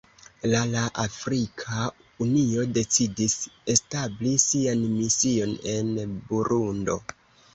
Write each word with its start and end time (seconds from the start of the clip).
La 0.51 0.59
la 0.69 0.83
Afrika 1.01 1.81
Unio 2.25 2.63
decidis 2.77 3.35
establi 3.73 4.33
sian 4.45 4.81
mision 4.97 5.53
en 5.75 6.17
Burundo. 6.33 6.97